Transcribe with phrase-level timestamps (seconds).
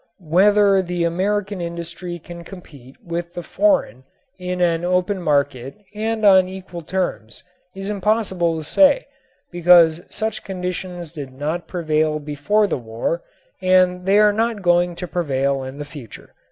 [0.31, 4.03] Whether the American industry can compete with the foreign
[4.39, 7.43] in an open market and on equal terms
[7.75, 9.03] is impossible to say
[9.51, 13.21] because such conditions did not prevail before the war
[13.61, 16.33] and they are not going to prevail in the future.